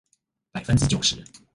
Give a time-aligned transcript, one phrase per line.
[0.51, 1.23] 百分之九十